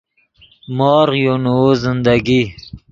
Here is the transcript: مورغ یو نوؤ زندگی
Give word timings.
مورغ 0.75 1.11
یو 1.25 1.35
نوؤ 1.43 1.69
زندگی 1.83 2.41